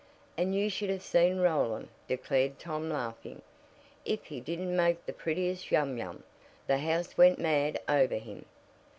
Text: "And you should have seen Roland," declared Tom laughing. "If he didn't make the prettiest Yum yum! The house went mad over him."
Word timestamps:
"And 0.35 0.55
you 0.55 0.67
should 0.67 0.89
have 0.89 1.03
seen 1.03 1.37
Roland," 1.37 1.87
declared 2.07 2.57
Tom 2.57 2.89
laughing. 2.89 3.43
"If 4.03 4.25
he 4.25 4.39
didn't 4.41 4.75
make 4.75 5.05
the 5.05 5.13
prettiest 5.13 5.69
Yum 5.69 5.95
yum! 5.95 6.23
The 6.65 6.79
house 6.79 7.19
went 7.19 7.37
mad 7.37 7.79
over 7.87 8.15
him." 8.17 8.45